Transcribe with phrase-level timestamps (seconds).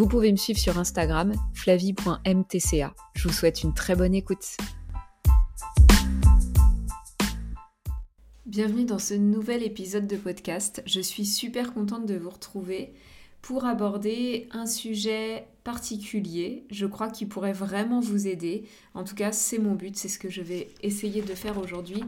[0.00, 2.94] Vous pouvez me suivre sur Instagram, flavie.mtca.
[3.14, 4.56] Je vous souhaite une très bonne écoute.
[8.46, 10.82] Bienvenue dans ce nouvel épisode de podcast.
[10.86, 12.94] Je suis super contente de vous retrouver
[13.42, 18.64] pour aborder un sujet particulier, je crois qu'il pourrait vraiment vous aider.
[18.94, 22.02] En tout cas, c'est mon but, c'est ce que je vais essayer de faire aujourd'hui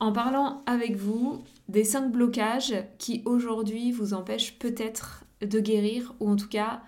[0.00, 6.30] en parlant avec vous des cinq blocages qui aujourd'hui vous empêchent peut-être de guérir ou
[6.30, 6.80] en tout cas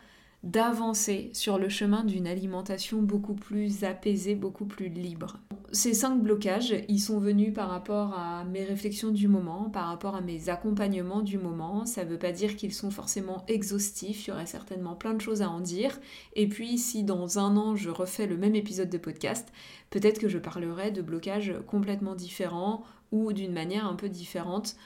[0.45, 5.39] d'avancer sur le chemin d'une alimentation beaucoup plus apaisée, beaucoup plus libre.
[5.73, 10.15] Ces cinq blocages, ils sont venus par rapport à mes réflexions du moment, par rapport
[10.15, 11.85] à mes accompagnements du moment.
[11.85, 15.21] Ça ne veut pas dire qu'ils sont forcément exhaustifs, il y aurait certainement plein de
[15.21, 15.99] choses à en dire.
[16.35, 19.53] Et puis si dans un an je refais le même épisode de podcast,
[19.91, 24.77] peut-être que je parlerai de blocages complètement différents ou d'une manière un peu différente.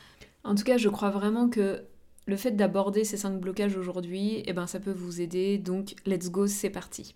[0.44, 1.84] En tout cas, je crois vraiment que
[2.26, 5.58] le fait d'aborder ces cinq blocages aujourd'hui, eh ben, ça peut vous aider.
[5.58, 7.14] Donc, let's go, c'est parti.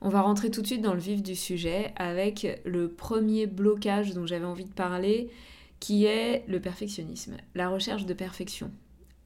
[0.00, 4.14] On va rentrer tout de suite dans le vif du sujet avec le premier blocage
[4.14, 5.30] dont j'avais envie de parler,
[5.78, 8.70] qui est le perfectionnisme, la recherche de perfection.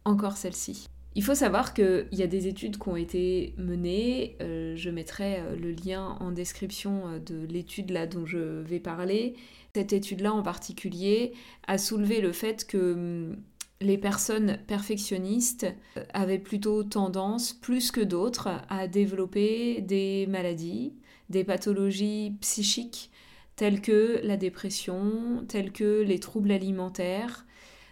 [0.04, 0.86] Encore celle-ci.
[1.16, 5.40] Il faut savoir qu'il y a des études qui ont été menées, euh, je mettrai
[5.40, 9.34] euh, le lien en description euh, de l'étude là dont je vais parler.
[9.74, 11.32] Cette étude-là en particulier
[11.66, 13.36] a soulevé le fait que hum,
[13.80, 15.66] les personnes perfectionnistes
[16.14, 20.95] avaient plutôt tendance, plus que d'autres, à développer des maladies,
[21.28, 23.11] des pathologies psychiques
[23.56, 27.46] telles que la dépression, telles que les troubles alimentaires.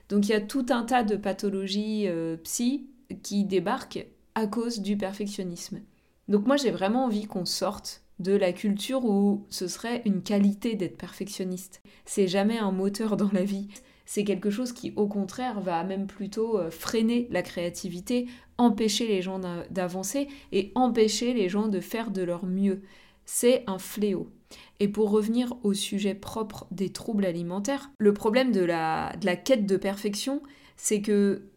[0.08, 2.86] Donc il y a tout un tas de pathologies euh, psy
[3.22, 5.80] qui débarquent à cause du perfectionnisme.
[6.28, 10.76] Donc moi j'ai vraiment envie qu'on sorte de la culture où ce serait une qualité
[10.76, 11.82] d'être perfectionniste.
[12.04, 13.68] C'est jamais un moteur dans la vie
[14.06, 18.26] c'est quelque chose qui, au contraire, va même plutôt euh, freiner la créativité,
[18.58, 22.82] empêcher les gens d'avancer et empêcher les gens de faire de leur mieux.
[23.24, 24.30] C'est un fléau.
[24.78, 29.76] Et pour revenir au sujet propre des troubles alimentaires, le problème de la, quête de
[29.76, 30.42] perfection,
[30.76, 31.48] c'est que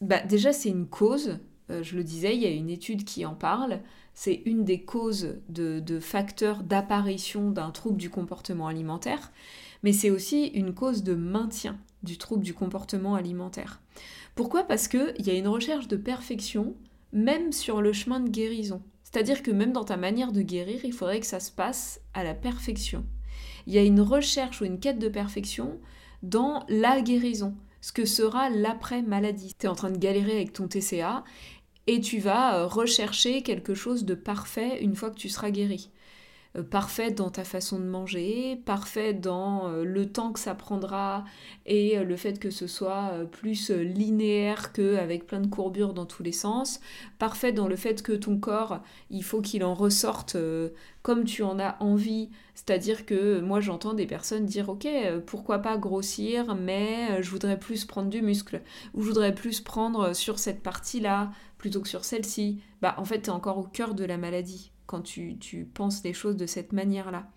[0.00, 1.38] bah, déjà c'est une cause,
[1.70, 3.80] euh, je le disais, il y a une étude qui en parle,
[4.14, 9.30] c'est une des causes de facteurs d'apparition d'un trouble du comportement alimentaire
[9.82, 13.80] mais c'est aussi une cause de maintien du trouble du comportement alimentaire.
[14.34, 14.64] Pourquoi?
[14.64, 16.74] Parce qu'il y a une recherche de perfection,
[17.12, 18.82] même sur le chemin de guérison.
[19.02, 22.22] C'est-à-dire que même dans ta manière de guérir, il faudrait que ça se passe à
[22.22, 23.04] la perfection.
[23.66, 25.78] Il y a une recherche ou une quête de perfection
[26.22, 29.54] dans la guérison, ce que sera l'après-maladie.
[29.58, 31.24] Tu es en train de galérer avec ton TCA
[31.86, 35.90] et tu vas euh, rechercher quelque chose de parfait une fois que tu seras guéri.
[36.56, 41.24] Euh, parfaite dans ta façon de manger, parfaite dans euh, le temps que ça prendra
[41.66, 46.22] et euh, le fait que ce soit plus linéaire qu'avec plein de courbures dans tous
[46.22, 46.80] les sens,
[47.18, 50.36] parfaite dans le fait que ton corps, il faut qu'il en ressorte
[51.02, 52.30] comme tu en as envie.
[52.54, 54.86] C'est-à-dire que moi j'entends des personnes dire ok,
[55.26, 58.62] pourquoi pas grossir, mais je voudrais plus prendre du muscle,
[58.94, 62.60] ou je voudrais plus prendre sur cette partie-là plutôt que sur celle-ci.
[62.82, 65.38] Bah en fait, tu es encore au cœur de la maladie quand tu,
[65.74, 67.30] penses les choses de cette manière-là.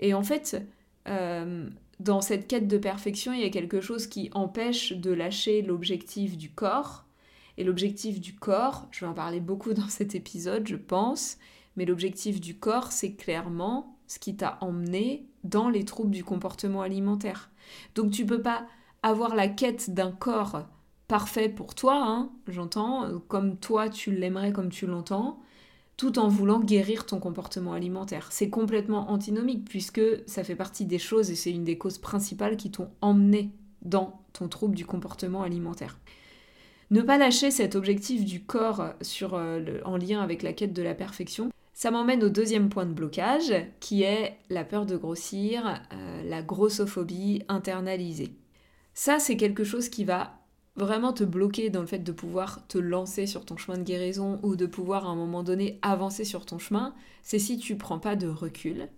[0.00, 0.60] Et en fait,
[1.08, 1.70] euh,
[2.00, 6.36] dans cette quête de perfection, il y a quelque chose qui empêche de lâcher l'objectif
[6.36, 7.06] du corps.
[7.56, 11.38] Et l'objectif du corps, je vais en parler beaucoup dans cet épisode, je pense,
[11.76, 16.82] mais l'objectif du corps, c'est clairement ce qui t'a emmené dans les troubles du comportement
[16.82, 17.50] alimentaire.
[17.94, 18.66] Donc tu peux pas
[19.04, 20.66] avoir la quête d'un corps
[21.06, 25.40] parfait pour toi, hein, j'entends, comme toi tu l'aimerais, comme tu l'entends,
[25.96, 28.28] tout en voulant guérir ton comportement alimentaire.
[28.32, 32.56] C'est complètement antinomique puisque ça fait partie des choses et c'est une des causes principales
[32.56, 33.50] qui t'ont emmené
[33.82, 35.98] dans ton trouble du comportement alimentaire.
[36.90, 40.94] Ne pas lâcher cet objectif du corps euh, en lien avec la quête de la
[40.94, 46.22] perfection, ça m'emmène au deuxième point de blocage qui est la peur de grossir, euh,
[46.22, 48.34] la grossophobie internalisée.
[48.94, 50.41] Ça, c'est quelque chose qui va
[50.76, 54.40] vraiment te bloquer dans le fait de pouvoir te lancer sur ton chemin de guérison
[54.42, 57.98] ou de pouvoir à un moment donné avancer sur ton chemin, c'est si tu prends
[57.98, 58.88] pas de recul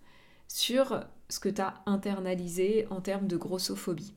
[0.49, 4.15] sur ce que tu as internalisé en termes de grossophobie.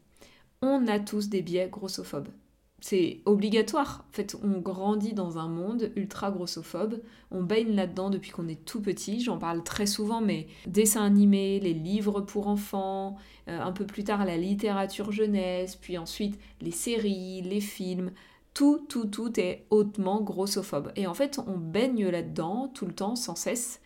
[0.61, 2.29] On a tous des biais grossophobes.
[2.79, 4.05] C'est obligatoire.
[4.09, 7.01] En fait, on grandit dans un monde ultra grossophobe.
[7.31, 9.19] On baigne là-dedans depuis qu'on est tout petit.
[9.19, 14.03] J'en parle très souvent, mais dessins animés, les livres pour enfants, euh, un peu plus
[14.03, 18.11] tard la littérature jeunesse, puis ensuite les séries, les films.
[18.53, 20.91] Tout, tout, tout est hautement grossophobe.
[20.95, 23.81] Et en fait, on baigne là-dedans tout le temps, sans cesse.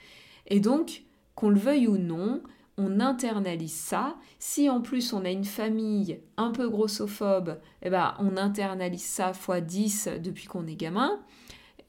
[0.48, 1.04] Et donc,
[1.36, 2.42] qu'on le veuille ou non,
[2.82, 4.16] on internalise ça.
[4.40, 9.32] Si en plus on a une famille un peu grossophobe, eh ben, on internalise ça
[9.32, 11.20] x 10 depuis qu'on est gamin.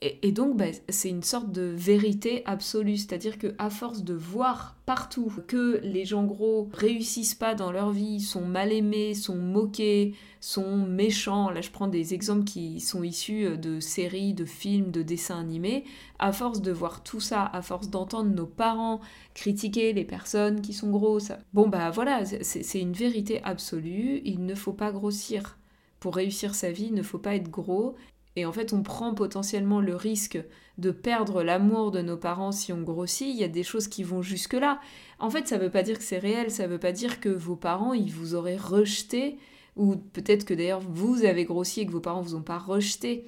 [0.03, 2.97] Et, donc, bah, c'est une sorte de vérité absolue.
[2.97, 7.93] C'est-à-dire que à force de voir partout que les gens gros réussissent pas dans leur
[7.93, 11.51] vie, sont mal aimés, sont moqués, sont méchants.
[11.51, 15.85] Là, je prends des exemples qui sont issus de séries, de films, de dessins animés.
[16.19, 19.01] À force de voir tout ça, à force d'entendre nos parents
[19.35, 24.21] critiquer les personnes qui sont grosses, bon, bah voilà, c'est une vérité absolue.
[24.25, 25.59] Il ne faut pas grossir.
[26.01, 27.95] Pour réussir sa vie, il ne faut pas être gros
[28.37, 30.43] et en fait, on prend potentiellement le risque
[30.79, 33.29] de perdre l'amour de nos parents si on grossit.
[33.29, 34.81] Il y a des choses qui vont jusque-là.
[35.19, 37.21] En fait, ça ne veut pas dire que c'est réel, ça ne veut pas dire
[37.21, 39.39] que vos parents, ils vous auraient rejeté,
[39.77, 43.27] ou peut-être que d'ailleurs vous avez grossi et que vos parents vous ont pas rejeté.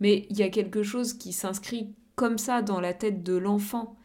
[0.00, 3.96] Mais il y a quelque chose qui s'inscrit comme ça dans la tête de l'enfant.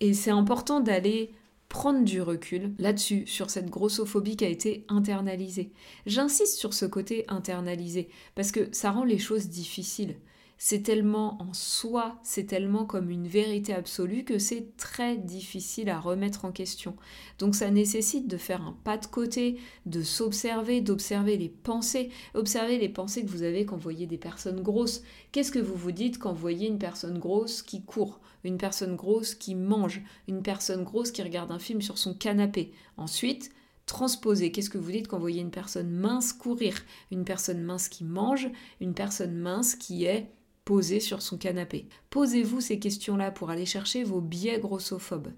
[0.00, 1.34] Et c'est important d'aller
[1.72, 5.72] prendre du recul là-dessus, sur cette grossophobie qui a été internalisée.
[6.04, 10.16] J'insiste sur ce côté internalisé, parce que ça rend les choses difficiles.
[10.58, 15.98] C'est tellement en soi, c'est tellement comme une vérité absolue que c'est très difficile à
[15.98, 16.94] remettre en question.
[17.38, 22.76] Donc ça nécessite de faire un pas de côté, de s'observer, d'observer les pensées, observer
[22.78, 25.02] les pensées que vous avez quand vous voyez des personnes grosses.
[25.32, 28.20] Qu'est-ce que vous vous dites quand vous voyez une personne grosse qui court?
[28.44, 32.72] Une personne grosse qui mange, une personne grosse qui regarde un film sur son canapé.
[32.96, 33.52] Ensuite,
[33.86, 34.52] transposer.
[34.52, 38.04] Qu'est-ce que vous dites quand vous voyez une personne mince courir, une personne mince qui
[38.04, 38.48] mange,
[38.80, 40.30] une personne mince qui est
[40.64, 45.32] posée sur son canapé Posez-vous ces questions-là pour aller chercher vos biais grossophobes.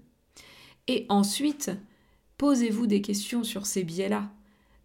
[0.87, 1.71] Et ensuite,
[2.37, 4.31] posez-vous des questions sur ces biais-là.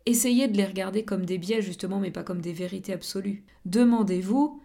[0.07, 3.45] Essayez de les regarder comme des biais justement, mais pas comme des vérités absolues.
[3.67, 4.61] Demandez-vous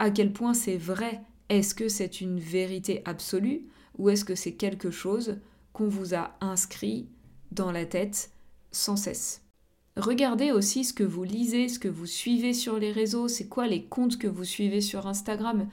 [0.00, 3.66] à quel point c'est vrai est-ce que c'est une vérité absolue
[3.98, 5.36] ou est-ce que c'est quelque chose
[5.72, 7.08] qu'on vous a inscrit
[7.52, 8.30] dans la tête
[8.70, 9.42] sans cesse?
[9.96, 13.66] Regardez aussi ce que vous lisez, ce que vous suivez sur les réseaux, c'est quoi
[13.66, 15.68] les comptes que vous suivez sur Instagram?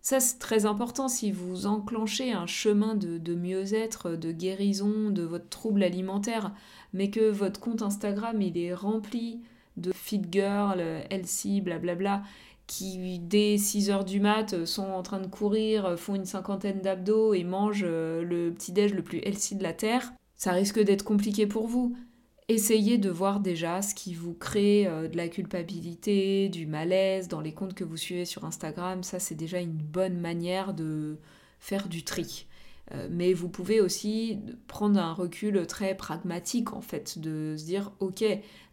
[0.00, 5.22] Ça, c'est très important si vous enclenchez un chemin de, de mieux-être, de guérison de
[5.22, 6.54] votre trouble alimentaire,
[6.94, 9.40] mais que votre compte Instagram, il est rempli
[9.76, 10.80] de fit girl,
[11.10, 12.22] healthy, blablabla,
[12.70, 17.34] qui dès 6 heures du mat sont en train de courir, font une cinquantaine d'abdos
[17.34, 21.48] et mangent euh, le petit-déj le plus healthy de la Terre, ça risque d'être compliqué
[21.48, 21.96] pour vous.
[22.48, 27.40] Essayez de voir déjà ce qui vous crée euh, de la culpabilité, du malaise dans
[27.40, 29.02] les comptes que vous suivez sur Instagram.
[29.02, 31.18] Ça, c'est déjà une bonne manière de
[31.58, 32.46] faire du tri.
[32.92, 37.92] Euh, mais vous pouvez aussi prendre un recul très pragmatique en fait, de se dire
[38.00, 38.24] ok,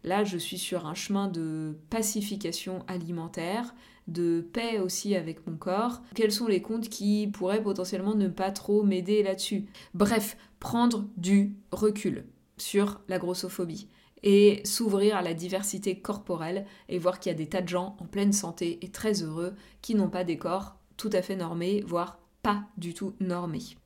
[0.02, 3.74] là je suis sur un chemin de pacification alimentaire,
[4.08, 6.02] de paix aussi avec mon corps.
[6.14, 9.66] Quels sont les comptes qui pourraient potentiellement ne pas trop m'aider là-dessus?
[9.94, 12.24] Bref, prendre du recul
[12.56, 13.88] sur la grossophobie
[14.22, 17.96] et s'ouvrir à la diversité corporelle et voir qu'il y a des tas de gens
[18.00, 21.82] en pleine santé et très heureux qui n'ont pas des corps tout à fait normés,
[21.86, 23.76] voire pas du tout normés.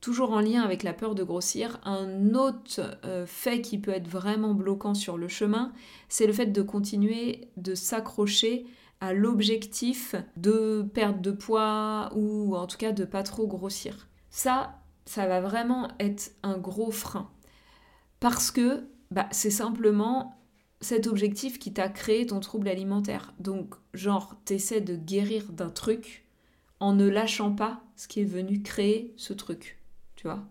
[0.00, 4.08] Toujours en lien avec la peur de grossir, un autre euh, fait qui peut être
[4.08, 5.72] vraiment bloquant sur le chemin,
[6.08, 8.64] c'est le fait de continuer de s'accrocher
[9.00, 14.08] à l'objectif de perte de poids ou en tout cas de pas trop grossir.
[14.30, 17.30] Ça, ça va vraiment être un gros frein.
[18.20, 20.36] Parce que bah, c'est simplement
[20.80, 23.34] cet objectif qui t'a créé ton trouble alimentaire.
[23.38, 26.26] Donc, genre, t'essaies de guérir d'un truc
[26.78, 29.80] en ne lâchant pas ce qui est venu créer ce truc
[30.20, 30.44] tu vois.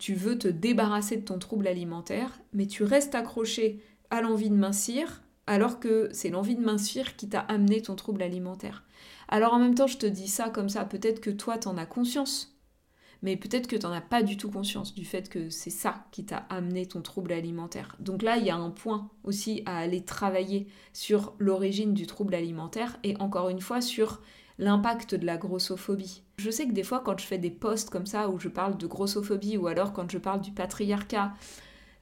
[0.00, 4.56] Tu veux te débarrasser de ton trouble alimentaire, mais tu restes accroché à l'envie de
[4.56, 8.84] mincir, alors que c'est l'envie de mincir qui t'a amené ton trouble alimentaire.
[9.28, 11.86] Alors en même temps, je te dis ça comme ça, peut-être que toi, t'en as
[11.86, 12.52] conscience,
[13.22, 16.24] mais peut-être que t'en as pas du tout conscience du fait que c'est ça qui
[16.24, 17.96] t'a amené ton trouble alimentaire.
[18.00, 22.34] Donc là, il y a un point aussi à aller travailler sur l'origine du trouble
[22.34, 24.20] alimentaire et encore une fois sur
[24.58, 26.22] l'impact de la grossophobie.
[26.36, 28.76] Je sais que des fois quand je fais des posts comme ça où je parle
[28.76, 31.32] de grossophobie ou alors quand je parle du patriarcat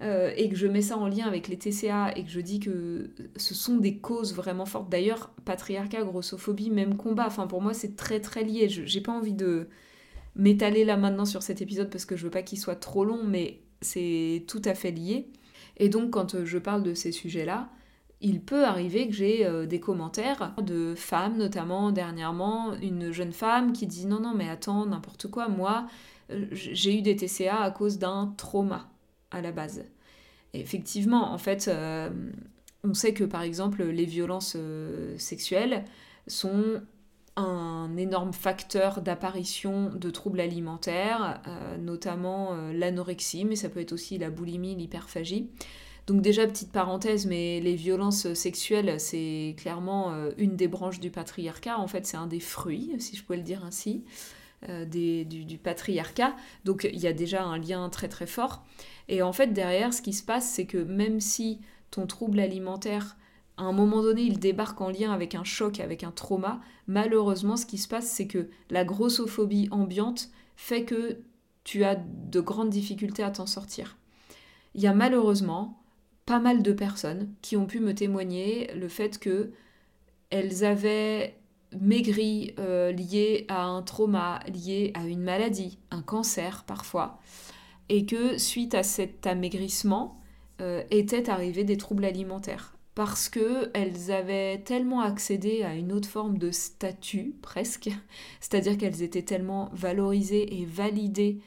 [0.03, 2.59] euh, et que je mets ça en lien avec les TCA et que je dis
[2.59, 4.89] que ce sont des causes vraiment fortes.
[4.89, 7.27] D'ailleurs, patriarcat, grossophobie, même combat.
[7.27, 8.69] Enfin pour moi c'est très très lié.
[8.69, 9.69] J'ai pas envie de
[10.37, 13.25] m'étaler là maintenant sur cet épisode parce que je veux pas qu'il soit trop long
[13.25, 15.29] mais c'est tout à fait lié.
[15.77, 17.69] Et donc quand je parle de ces sujets-là,
[18.23, 23.73] il peut arriver que j'ai euh, des commentaires de femmes, notamment dernièrement, une jeune femme
[23.73, 25.87] qui dit non, non, mais attends, n'importe quoi, moi,
[26.31, 28.91] euh, j'ai eu des TCA à cause d'un trauma
[29.31, 29.85] à la base.
[30.53, 32.11] effectivement, en fait, euh,
[32.83, 34.57] on sait que par exemple, les violences
[35.19, 35.85] sexuelles
[36.27, 36.81] sont
[37.37, 41.41] un énorme facteur d'apparition de troubles alimentaires,
[41.79, 45.49] notamment l'anorexie, mais ça peut être aussi la boulimie, l'hyperphagie.
[46.11, 51.09] Donc déjà, petite parenthèse, mais les violences sexuelles, c'est clairement euh, une des branches du
[51.11, 51.79] patriarcat.
[51.79, 54.03] En fait, c'est un des fruits, si je peux le dire ainsi,
[54.69, 56.37] euh, du, patriarcat.
[56.65, 58.65] Donc il y a déjà un lien très très fort.
[59.09, 63.17] Et en fait, derrière, ce qui se passe, c'est que même si ton trouble alimentaire,
[63.57, 67.57] à un moment donné, il débarque en lien avec un choc, avec un trauma, malheureusement,
[67.57, 71.21] ce qui se passe, c'est que la grossophobie ambiante fait que
[71.65, 73.97] tu as de grandes difficultés à t'en sortir.
[74.75, 75.83] Il y a malheureusement
[76.27, 79.53] pas mal de personnes qui ont pu me témoigner le fait que
[80.31, 81.40] elles avaient
[81.79, 87.19] maigri euh, lié à un trauma, lié à une maladie, un cancer parfois,
[87.89, 90.21] et que suite à cet amaigrissement
[90.61, 96.09] euh, étaient arrivés des troubles alimentaires parce que elles avaient tellement accédé à une autre
[96.09, 97.89] forme de statut presque,
[98.41, 101.41] c'est-à-dire qu'elles étaient tellement valorisées et validées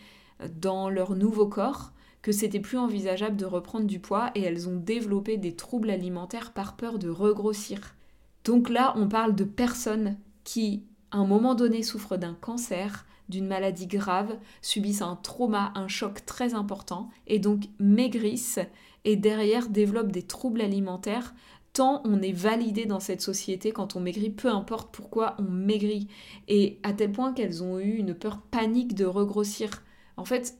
[0.60, 1.92] dans leur nouveau corps
[2.24, 6.53] que c'était plus envisageable de reprendre du poids et elles ont développé des troubles alimentaires
[6.53, 7.96] par peur de regrossir.
[8.44, 13.48] Donc là, on parle de personnes qui, à un moment donné, souffrent d'un cancer, d'une
[13.48, 18.60] maladie grave, subissent un trauma, un choc très important, et donc maigrissent,
[19.06, 21.34] et derrière développent des troubles alimentaires,
[21.72, 26.08] tant on est validé dans cette société quand on maigrit, peu importe pourquoi on maigrit,
[26.48, 29.84] et à tel point qu'elles ont eu une peur panique de regrossir.
[30.18, 30.58] En fait,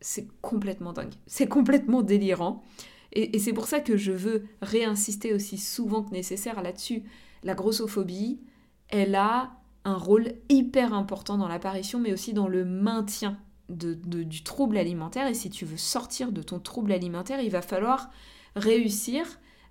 [0.00, 1.14] c'est complètement dingue.
[1.26, 2.64] C'est complètement délirant.
[3.12, 7.04] Et, c'est pour ça que je veux réinsister aussi souvent que nécessaire là-dessus.
[7.42, 8.40] La grossophobie,
[8.88, 9.52] elle a
[9.84, 13.38] un rôle hyper important dans l'apparition, mais aussi dans le maintien
[13.68, 15.26] du trouble alimentaire.
[15.28, 18.10] Et si tu veux sortir de ton trouble alimentaire, il va falloir
[18.56, 19.26] réussir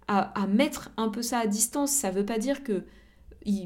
[0.07, 1.91] à, mettre un peu ça à distance.
[1.91, 2.85] Ça ne veut pas dire que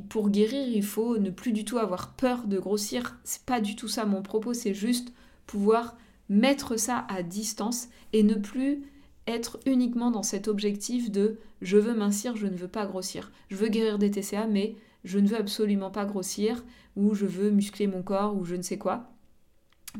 [0.09, 3.17] pour guérir, il faut ne plus du tout avoir peur de grossir.
[3.23, 5.13] C'est pas du tout ça mon propos, c'est juste
[5.45, 5.97] pouvoir
[6.29, 8.83] mettre ça à distance et ne plus
[9.29, 13.31] être uniquement dans cet objectif de je veux mincir, je ne veux pas grossir.
[13.49, 16.63] Je veux guérir des TCA, mais je ne veux absolument pas grossir,
[16.95, 19.11] ou je veux muscler mon corps, ou je ne sais quoi.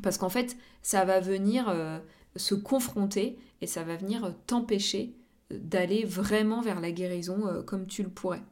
[0.01, 1.99] Parce qu'en fait, ça va venir euh,
[2.35, 5.15] se confronter et ça va venir t'empêcher
[5.51, 8.43] d'aller vraiment vers la guérison euh, comme tu le pourrais.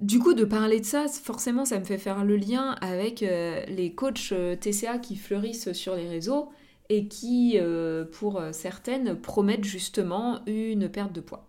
[0.00, 3.64] Du coup, de parler de ça, forcément, ça me fait faire le lien avec euh,
[3.66, 6.50] les coachs TCA qui fleurissent sur les réseaux
[6.90, 11.48] et qui, euh, pour certaines, promettent justement une perte de poids.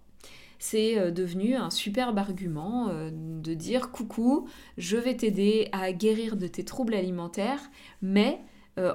[0.60, 6.38] C'est euh, devenu un superbe argument euh, de dire coucou, je vais t'aider à guérir
[6.38, 7.62] de tes troubles alimentaires,
[8.02, 8.40] mais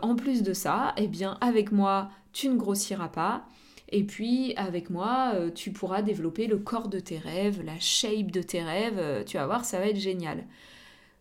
[0.02, 3.46] en plus de ça, eh bien avec moi, tu ne grossiras pas.
[3.88, 8.42] Et puis avec moi, tu pourras développer le corps de tes rêves, la shape de
[8.42, 10.44] tes rêves, tu vas voir, ça va être génial.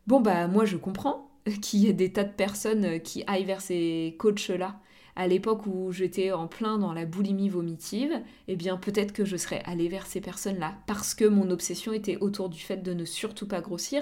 [0.08, 3.62] Bon bah moi je comprends qu'il y ait des tas de personnes qui aillent vers
[3.62, 4.78] ces coachs-là
[5.20, 9.36] à l'époque où j'étais en plein dans la boulimie vomitive, eh bien peut-être que je
[9.36, 13.04] serais allée vers ces personnes-là parce que mon obsession était autour du fait de ne
[13.04, 14.02] surtout pas grossir.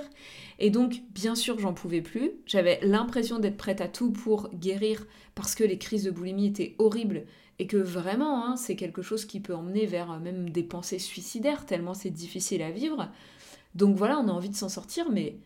[0.60, 2.34] Et donc, bien sûr, j'en pouvais plus.
[2.46, 6.76] J'avais l'impression d'être prête à tout pour guérir parce que les crises de boulimie étaient
[6.78, 7.24] horribles
[7.58, 11.00] et que vraiment, hein, c'est quelque chose qui peut emmener vers euh, même des pensées
[11.00, 13.10] suicidaires tellement c'est difficile à vivre.
[13.74, 15.40] Donc voilà, on a envie de s'en sortir, mais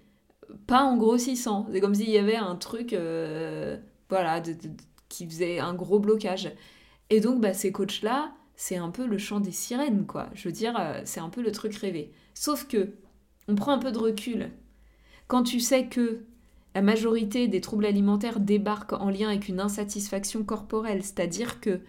[0.67, 1.65] pas en grossissant.
[1.71, 3.77] C'est comme s'il y avait un truc, euh,
[4.09, 4.53] voilà, de,
[5.11, 6.51] qui faisait un gros blocage.
[7.09, 10.29] Et donc, bah, ces coachs-là, c'est un peu le chant des sirènes, quoi.
[10.33, 12.11] Je veux dire, euh, c'est un peu le truc rêvé.
[12.33, 12.93] Sauf que,
[13.47, 14.51] on prend un peu de recul.
[15.27, 16.21] Quand tu sais que
[16.73, 21.81] la majorité des troubles alimentaires débarquent en lien avec une insatisfaction corporelle, c'est-à-dire que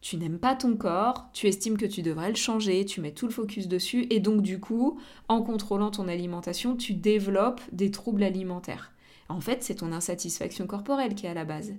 [0.00, 3.26] tu n'aimes pas ton corps, tu estimes que tu devrais le changer, tu mets tout
[3.26, 4.98] le focus dessus, et donc du coup,
[5.28, 8.92] en contrôlant ton alimentation, tu développes des troubles alimentaires.
[9.28, 11.74] En fait, c'est ton insatisfaction corporelle qui est à la base.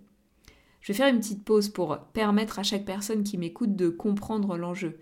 [0.84, 4.58] Je vais faire une petite pause pour permettre à chaque personne qui m'écoute de comprendre
[4.58, 5.00] l'enjeu.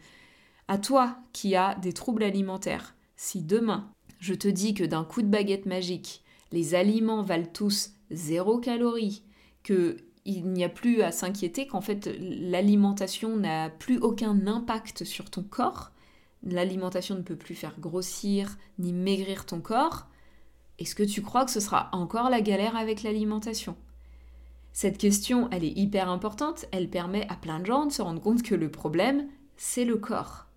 [0.67, 5.23] À toi qui as des troubles alimentaires, si demain je te dis que d'un coup
[5.23, 9.23] de baguette magique, les aliments valent tous zéro calorie,
[9.63, 15.31] que il n'y a plus à s'inquiéter, qu'en fait l'alimentation n'a plus aucun impact sur
[15.31, 15.89] ton corps,
[16.43, 20.05] l'alimentation ne peut plus faire grossir ni maigrir ton corps,
[20.77, 23.75] est-ce que tu crois que ce sera encore la galère avec l'alimentation?
[24.73, 28.21] Cette question, elle est hyper importante, elle permet à plein de gens de se rendre
[28.21, 30.47] compte que le problème, c'est le corps.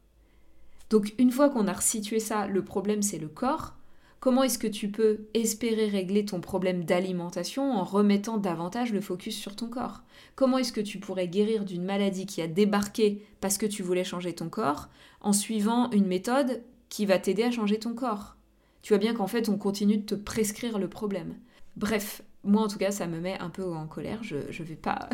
[0.91, 3.75] Donc une fois qu'on a resitué ça, le problème c'est le corps.
[4.21, 9.37] Comment est-ce que tu peux espérer régler ton problème d'alimentation en remettant davantage le focus
[9.37, 10.03] sur ton corps?
[10.35, 14.05] Comment est-ce que tu pourrais guérir d'une maladie qui a débarqué parce que tu voulais
[14.05, 14.89] changer ton corps
[15.21, 18.37] en suivant une méthode qui va t'aider à changer ton corps?
[18.83, 21.35] Tu vois bien qu'en fait on continue de te prescrire le problème.
[21.77, 24.77] Bref, moi en tout cas ça me met un peu en colère, je ne vais
[24.77, 25.09] pas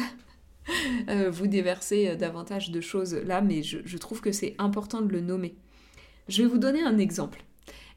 [1.08, 5.20] euh, vous déverser davantage de choses là, mais je trouve que c'est important de le
[5.20, 5.54] nommer.
[6.28, 7.44] Je vais vous donner un exemple.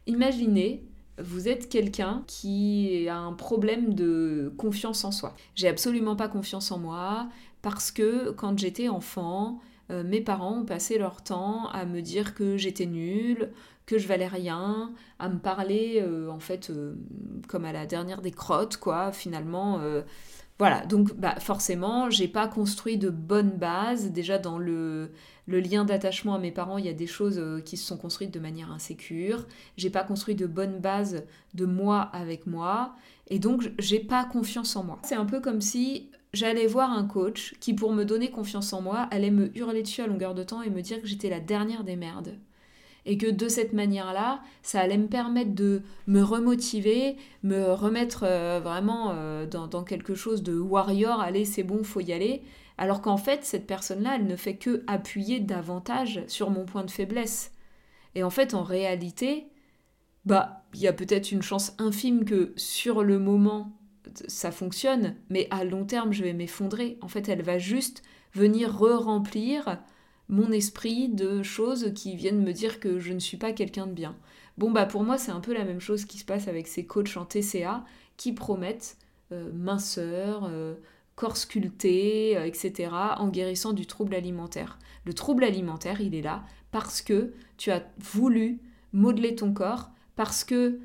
[0.07, 0.83] Imaginez
[1.21, 5.35] vous êtes quelqu'un qui a un problème de confiance en soi.
[5.55, 7.29] J'ai absolument pas confiance en moi
[7.61, 9.59] parce que quand j'étais enfant,
[9.91, 13.51] euh, mes parents ont passé leur temps à me dire que j'étais nulle,
[13.85, 16.95] que je valais rien, à me parler euh, en fait euh,
[17.47, 19.79] comme à la dernière des crottes quoi, finalement
[20.59, 24.11] voilà, donc bah, forcément, j'ai pas construit de bonnes bases.
[24.11, 25.11] Déjà dans le,
[25.47, 28.33] lien d'attachement à mes parents, il y a des choses euh, qui se sont construites
[28.33, 29.47] de manière insécure.
[29.77, 31.23] J'ai pas construit de bonnes bases
[31.55, 32.95] de moi avec moi.
[33.27, 34.99] Et donc, j'ai pas confiance en moi.
[35.03, 38.81] C'est un peu comme si j'allais voir un coach qui, pour me donner confiance en
[38.81, 41.39] moi, allait me hurler dessus à longueur de temps et me dire que j'étais la
[41.39, 42.37] dernière des merdes
[43.05, 48.59] et que de cette manière-là, ça allait me permettre de me remotiver, me remettre euh,
[48.63, 52.43] vraiment euh, dans, quelque chose de warrior, allez c'est bon, faut y aller,
[52.77, 56.91] alors qu'en fait cette personne-là, elle ne fait que appuyer davantage sur mon point de
[56.91, 57.51] faiblesse.
[58.15, 59.47] Et en fait, en réalité,
[60.25, 63.73] bah, il y a peut-être une chance infime que sur le moment
[64.27, 66.97] ça fonctionne, mais à long terme, je vais m'effondrer.
[67.01, 69.79] En fait, elle va juste venir re-remplir
[70.29, 73.93] mon esprit de choses qui viennent me dire que je ne suis pas quelqu'un de
[73.93, 74.15] bien.
[74.57, 76.85] Bon, bah pour moi, c'est un peu la même chose qui se passe avec ces
[76.85, 77.83] coachs en TCA
[78.17, 78.97] qui promettent
[79.31, 80.75] euh, minceur, euh,
[81.15, 84.77] corps sculpté, euh, etc., en guérissant du trouble alimentaire.
[85.05, 88.59] Le trouble alimentaire, il est là parce que tu as voulu
[88.93, 90.79] modeler ton corps, parce que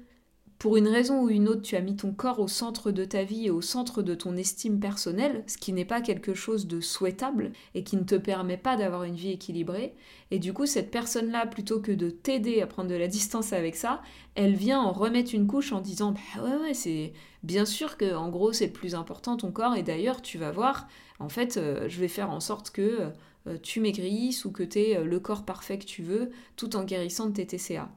[0.58, 3.23] pour une raison ou une autre, tu as mis ton corps au centre de ta
[3.23, 6.80] vie et au centre de ton estime personnelle, ce qui n'est pas quelque chose de
[6.80, 9.94] souhaitable et qui ne te permet pas d'avoir une vie équilibrée.
[10.32, 13.76] Et du coup, cette personne-là, plutôt que de t'aider à prendre de la distance avec
[13.76, 14.02] ça,
[14.34, 17.12] elle vient en remettre une couche en disant Bah c'est
[17.44, 19.76] bien sûr que en gros, c'est plus important ton corps.
[19.76, 20.88] Et d'ailleurs, tu vas voir,
[21.21, 23.12] en fait, euh, je vais faire en sorte que
[23.47, 26.75] euh, tu maigrisses ou que tu aies euh, le corps parfait que tu veux, tout
[26.75, 27.88] en guérissant de tes TCA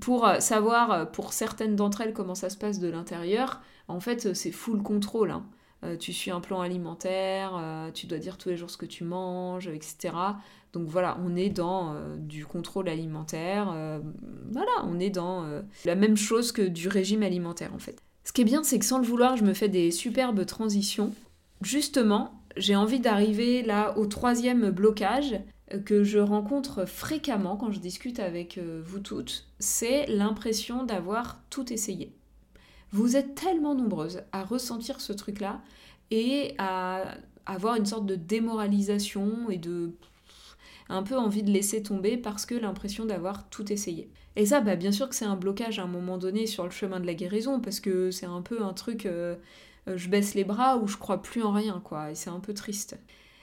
[0.00, 4.00] pour euh, savoir euh, pour certaines d'entre elles comment ça se passe de l'intérieur, en
[4.00, 5.30] fait euh, c'est full contrôle.
[5.30, 5.44] Hein.
[5.98, 7.60] tu suis un plan alimentaire,
[7.92, 10.14] tu dois dire tous les jours ce que tu manges, etc.
[10.72, 13.74] Donc voilà, on est dans du contrôle alimentaire,
[14.52, 15.44] voilà, on est dans
[15.84, 18.00] la même chose que du régime alimentaire en fait.
[18.22, 21.12] Ce qui est bien, c'est que sans le vouloir, je me fais des superbes transitions.
[21.62, 25.34] Justement, j'ai envie d'arriver là au troisième blocage,
[25.78, 31.72] que je rencontre fréquemment quand je discute avec euh, vous toutes, c'est l'impression d'avoir tout
[31.72, 32.12] essayé.
[32.90, 35.62] Vous êtes tellement nombreuses à ressentir ce truc-là
[36.10, 37.14] et à
[37.46, 39.92] avoir une sorte de démoralisation et de
[40.88, 44.10] un peu envie de laisser tomber parce que l'impression d'avoir tout essayé.
[44.36, 46.70] Et ça, bah, bien sûr que c'est un blocage à un moment donné sur le
[46.70, 49.36] chemin de la guérison parce que c'est un peu un truc, euh,
[49.88, 52.40] euh, je baisse les bras ou je crois plus en rien, quoi, et c'est un
[52.40, 52.98] peu triste.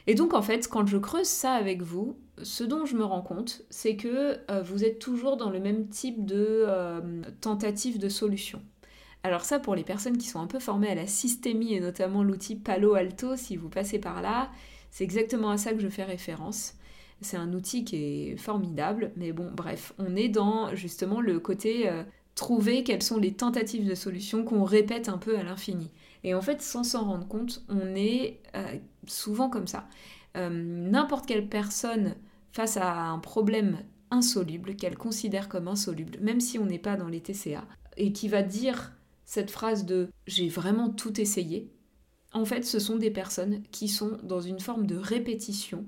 [0.09, 3.21] Et donc en fait, quand je creuse ça avec vous, ce dont je me rends
[3.21, 8.09] compte, c'est que euh, vous êtes toujours dans le même type de euh, tentative de
[8.09, 8.59] solution.
[9.21, 12.23] Alors ça, pour les personnes qui sont un peu formées à la systémie et notamment
[12.23, 14.49] l'outil Palo Alto, si vous passez par là,
[14.89, 16.73] c'est exactement à ça que je fais référence.
[17.21, 21.87] C'est un outil qui est formidable, mais bon, bref, on est dans justement le côté
[21.87, 22.01] euh,
[22.33, 25.91] trouver quelles sont les tentatives de solution qu'on répète un peu à l'infini.
[26.23, 28.77] Et en fait, sans s'en rendre compte, on est euh,
[29.07, 29.87] souvent comme ça.
[30.37, 32.15] Euh, n'importe quelle personne
[32.51, 33.79] face à un problème
[34.11, 37.63] insoluble, qu'elle considère comme insoluble, même si on n'est pas dans les TCA,
[37.97, 38.93] et qui va dire
[39.25, 41.71] cette phrase de j'ai vraiment tout essayé,
[42.33, 45.85] en fait, ce sont des personnes qui sont dans une forme de répétition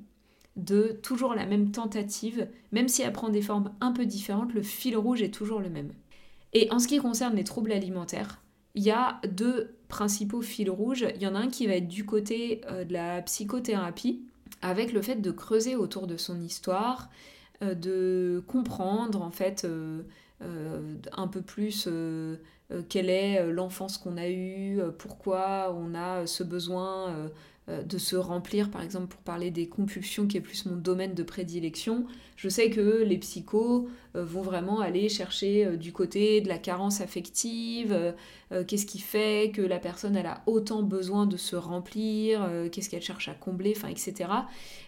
[0.56, 4.64] de toujours la même tentative, même si elle prend des formes un peu différentes, le
[4.64, 5.92] fil rouge est toujours le même.
[6.54, 8.42] Et en ce qui concerne les troubles alimentaires,
[8.76, 11.06] il y a deux principaux fils rouges.
[11.16, 14.22] Il y en a un qui va être du côté euh, de la psychothérapie,
[14.62, 17.10] avec le fait de creuser autour de son histoire,
[17.62, 20.04] euh, de comprendre en fait euh,
[21.12, 21.88] un peu plus
[22.90, 27.30] quelle est l'enfance qu'on a eue, pourquoi on a ce besoin
[27.84, 31.24] de se remplir, par exemple pour parler des compulsions qui est plus mon domaine de
[31.24, 32.06] prédilection,
[32.36, 36.58] je sais que les psychos euh, vont vraiment aller chercher euh, du côté de la
[36.58, 38.14] carence affective,
[38.68, 43.30] qu'est-ce qui fait que la personne a autant besoin de se remplir, qu'est-ce qu'elle cherche
[43.30, 44.30] à combler, etc.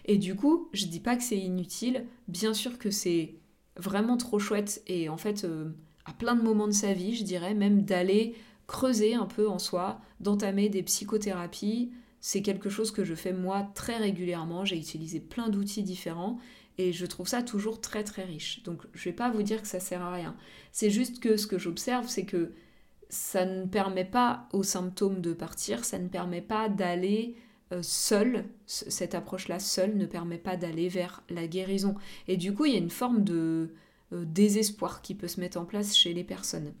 [0.04, 3.36] Et du coup, je dis pas que c'est inutile, bien sûr que c'est
[3.76, 5.70] vraiment trop chouette et en fait euh,
[6.04, 8.34] à plein de moments de sa vie, je dirais même d'aller
[8.66, 11.90] creuser un peu en soi, d'entamer des psychothérapies.
[12.26, 14.64] C'est quelque chose que je fais moi très régulièrement.
[14.64, 16.38] J'ai utilisé plein d'outils différents
[16.78, 18.62] et je trouve ça toujours très très riche.
[18.62, 20.34] Donc je vais pas vous dire que ça sert à rien.
[20.72, 22.52] C'est juste que ce que j'observe, c'est que
[23.10, 27.36] ça ne permet pas aux symptômes de partir, ça ne permet pas d'aller
[27.72, 31.94] euh, seul, cette approche-là seule ne permet pas d'aller vers la guérison.
[32.26, 33.74] Et du coup, il y a une forme de
[34.14, 36.72] euh, désespoir qui peut se mettre en place chez les personnes.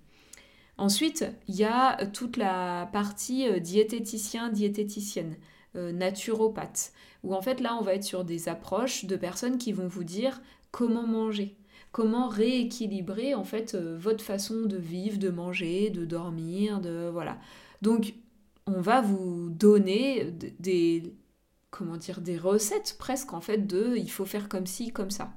[0.76, 5.36] Ensuite, il y a toute la partie euh, diététicien, diététicienne,
[5.74, 6.92] naturopathe,
[7.24, 10.04] où en fait là, on va être sur des approches de personnes qui vont vous
[10.04, 11.56] dire comment manger
[11.94, 17.38] comment rééquilibrer en fait euh, votre façon de vivre, de manger, de dormir, de voilà.
[17.82, 18.14] Donc
[18.66, 21.14] on va vous donner des
[21.70, 25.32] comment dire des recettes presque en fait de il faut faire comme ci comme ça.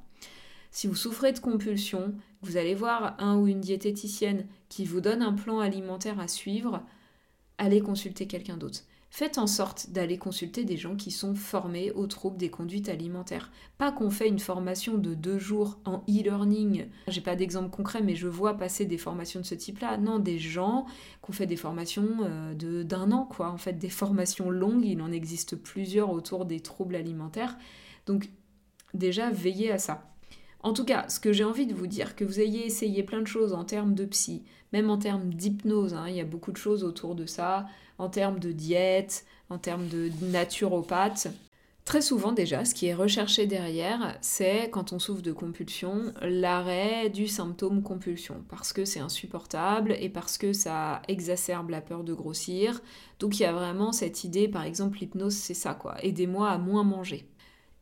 [0.78, 2.13] Si vous souffrez de compulsion,
[2.44, 6.84] vous allez voir un ou une diététicienne qui vous donne un plan alimentaire à suivre,
[7.58, 8.82] allez consulter quelqu'un d'autre.
[9.10, 13.52] Faites en sorte d'aller consulter des gens qui sont formés aux troubles des conduites alimentaires.
[13.80, 16.86] Pas qu'on fait une formation de deux jours en e-learning.
[17.08, 19.98] J'ai pas d'exemple concret, mais je vois passer des formations de ce type-là.
[19.98, 20.86] Non, des gens
[21.24, 23.50] qui ont fait des formations euh, de d'un an, quoi.
[23.50, 24.86] En fait, des formations longues.
[24.86, 27.58] Il en existe plusieurs autour des troubles alimentaires.
[28.06, 28.30] Donc,
[28.94, 30.13] déjà, veillez à ça.
[30.62, 33.22] En tout cas, ce que j'ai envie de vous dire, que vous ayez essayé plein
[33.22, 34.43] de choses en termes de psy,
[34.74, 37.67] même en termes d'hypnose, hein, il y a beaucoup de choses autour de ça,
[38.00, 41.28] en termes de diète, en termes de naturopathe.
[41.86, 47.10] Très souvent déjà, ce qui est recherché derrière, c'est quand on souffre de compulsion, l'arrêt
[47.10, 52.13] du symptôme compulsion, parce que c'est insupportable et parce que ça exacerbe la peur de
[52.13, 52.82] grossir.
[53.20, 56.58] Donc il y a vraiment cette idée, par exemple l'hypnose, c'est ça quoi, aidez-moi à
[56.58, 57.26] moins manger.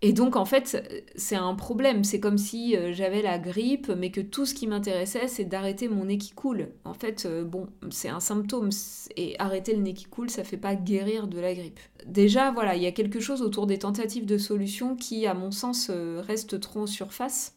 [0.02, 2.04] Et donc, en fait, c'est un problème.
[2.04, 5.88] C'est comme si euh, j'avais la grippe, mais que tout ce qui m'intéressait, c'est d'arrêter
[5.88, 6.70] mon nez qui coule.
[6.84, 8.70] En fait, euh, bon, c'est un symptôme.
[9.16, 11.80] Et arrêter le nez qui coule, ça fait pas guérir de la grippe.
[12.06, 15.52] Déjà, voilà, il y a quelque chose autour des tentatives de solution qui, à mon
[15.52, 17.56] sens, euh, reste trop en surface.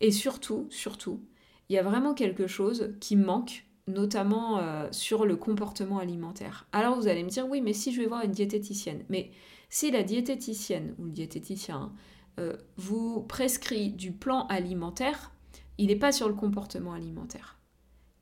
[0.00, 1.20] Et surtout, surtout,
[1.68, 6.68] il y a vraiment quelque chose qui manque notamment sur le comportement alimentaire.
[6.72, 9.30] Alors vous allez me dire, oui, mais si je vais voir une diététicienne, mais
[9.68, 11.92] si la diététicienne ou le diététicien
[12.38, 15.32] euh, vous prescrit du plan alimentaire,
[15.76, 17.58] il n'est pas sur le comportement alimentaire.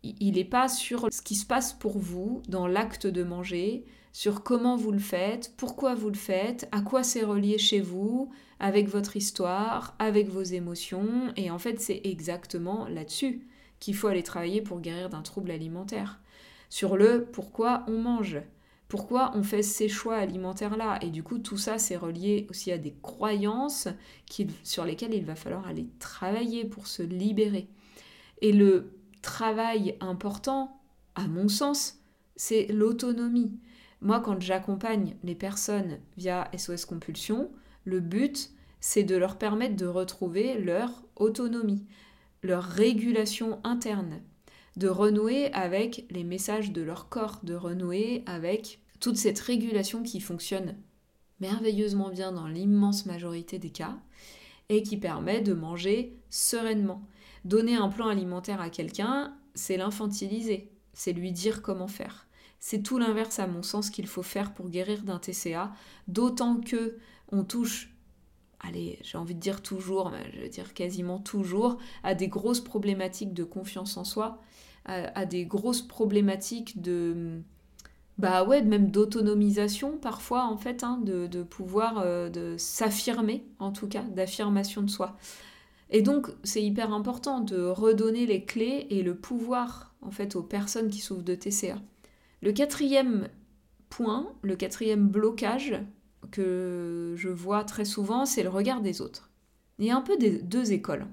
[0.03, 4.43] Il n'est pas sur ce qui se passe pour vous dans l'acte de manger, sur
[4.43, 8.31] comment vous le faites, pourquoi vous le faites, à quoi c'est relié chez vous,
[8.61, 11.33] avec votre histoire, avec vos émotions.
[11.37, 13.47] Et en fait, c'est exactement là-dessus
[13.81, 16.21] qu'il faut aller travailler pour guérir d'un trouble alimentaire.
[16.71, 18.41] Sur le pourquoi on mange,
[18.88, 22.79] pourquoi on fait ces choix alimentaires-là Et du coup, tout ça, c'est relié aussi à
[22.79, 23.88] des croyances
[24.62, 27.68] sur lesquelles il va falloir aller travailler pour se libérer.
[28.42, 30.81] Et le travail important,
[31.16, 31.99] à mon sens,
[32.37, 33.59] c'est l'autonomie.
[34.01, 37.51] Moi, quand j'accompagne les personnes via SOS Compulsion,
[37.85, 41.87] le but, c'est de leur permettre de retrouver leur autonomie,
[42.42, 44.20] leur régulation interne,
[44.77, 50.21] de renouer avec les messages de leur corps, de renouer avec toute cette régulation qui
[50.21, 50.77] fonctionne
[51.41, 53.99] merveilleusement bien dans l'immense majorité des cas
[54.69, 57.03] et qui permet de manger sereinement.
[57.45, 62.27] Donner un plan alimentaire à quelqu'un, c'est l'infantiliser, c'est lui dire comment faire.
[62.59, 65.73] C'est tout l'inverse à mon sens qu'il faut faire pour guérir d'un TCA,
[66.09, 66.99] d'autant que
[67.31, 67.97] on touche
[68.61, 73.35] allez, j'ai envie de dire toujours, je veux dire quasiment toujours, à des grosses problématiques
[73.35, 74.43] de confiance en soi,
[74.87, 77.40] à, des grosses problématiques de,
[78.18, 83.88] bah ouais, même d'autonomisation parfois en fait, hein, de, pouvoir euh, de s'affirmer en tout
[83.88, 85.16] cas, d'affirmation de soi.
[85.90, 90.42] Et donc c'est hyper important de redonner les clés et le pouvoir en fait aux
[90.42, 91.77] personnes qui souffrent de TCA.
[92.42, 93.29] Le quatrième
[93.88, 95.75] point, le quatrième blocage
[96.31, 99.31] que je vois très souvent, c'est le regard des autres.
[99.79, 101.07] Il y a un peu des deux écoles.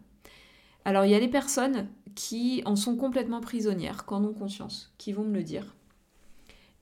[0.85, 4.93] Alors il y a les personnes qui en sont complètement prisonnières, qui en ont conscience,
[4.97, 5.75] qui vont me le dire.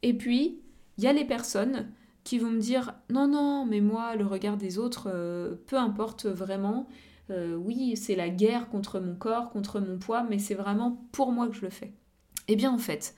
[0.03, 0.59] Et puis,
[0.97, 1.91] il y a les personnes
[2.23, 6.25] qui vont me dire non, non, mais moi, le regard des autres, euh, peu importe
[6.25, 6.87] vraiment.
[7.29, 11.31] Euh, oui, c'est la guerre contre mon corps, contre mon poids, mais c'est vraiment pour
[11.31, 11.93] moi que je le fais.
[12.47, 13.15] Eh bien, en fait,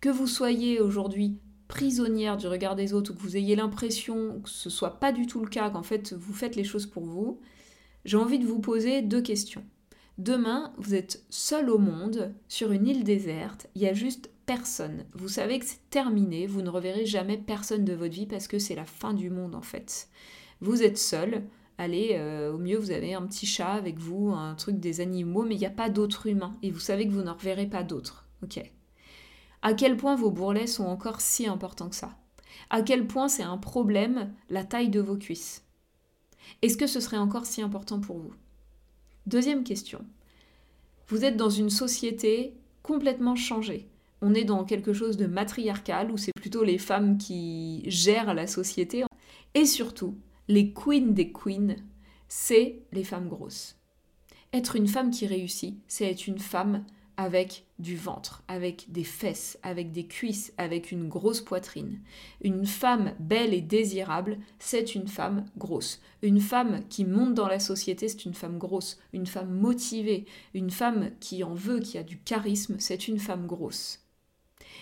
[0.00, 4.50] que vous soyez aujourd'hui prisonnière du regard des autres ou que vous ayez l'impression que
[4.50, 7.40] ce soit pas du tout le cas, qu'en fait vous faites les choses pour vous,
[8.04, 9.64] j'ai envie de vous poser deux questions.
[10.18, 15.04] Demain, vous êtes seul au monde, sur une île déserte, il y a juste personne.
[15.14, 18.58] Vous savez que c'est terminé, vous ne reverrez jamais personne de votre vie parce que
[18.58, 20.08] c'est la fin du monde en fait.
[20.60, 21.42] Vous êtes seul,
[21.76, 25.42] Allez, euh, au mieux, vous avez un petit chat avec vous, un truc des animaux,
[25.42, 26.52] mais il n'y a pas d'autres humains.
[26.62, 28.26] Et vous savez que vous n'en reverrez pas d'autres.
[28.42, 28.60] Ok.
[29.62, 32.16] À quel point vos bourrelets sont encore si importants que ça?
[32.70, 35.64] À quel point c'est un problème la taille de vos cuisses?
[36.62, 38.34] Est-ce que ce serait encore si important pour vous?
[39.26, 40.04] Deuxième question.
[41.08, 43.88] Vous êtes dans une société complètement changée.
[44.20, 48.46] On est dans quelque chose de matriarcal où c'est plutôt les femmes qui gèrent la
[48.46, 49.02] société.
[49.54, 50.14] Et surtout,
[50.48, 51.76] les queens des queens,
[52.28, 53.76] c'est les femmes grosses.
[54.52, 56.84] Être une femme qui réussit, c'est être une femme
[57.16, 62.00] avec du ventre, avec des fesses, avec des cuisses, avec une grosse poitrine.
[62.42, 66.00] Une femme belle et désirable, c'est une femme grosse.
[66.22, 68.98] Une femme qui monte dans la société, c'est une femme grosse.
[69.12, 73.46] Une femme motivée, une femme qui en veut, qui a du charisme, c'est une femme
[73.46, 74.04] grosse.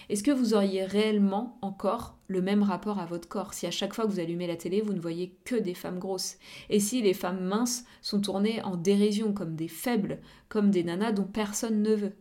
[0.08, 3.54] Est-ce que vous auriez réellement encore le même rapport à votre corps?
[3.54, 5.98] Si à chaque fois que vous allumez la télé, vous ne voyez que des femmes
[5.98, 6.38] grosses
[6.70, 11.12] Et si les femmes minces sont tournées en dérision comme des faibles, comme des nanas
[11.12, 12.12] dont personne ne veut?